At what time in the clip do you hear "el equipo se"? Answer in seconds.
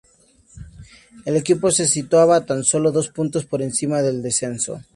1.25-1.85